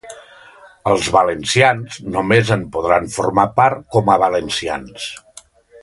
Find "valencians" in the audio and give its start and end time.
1.15-1.99, 4.27-5.11